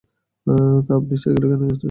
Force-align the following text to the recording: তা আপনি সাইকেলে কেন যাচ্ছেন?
তা 0.85 0.91
আপনি 0.95 1.15
সাইকেলে 1.21 1.47
কেন 1.51 1.61
যাচ্ছেন? 1.61 1.79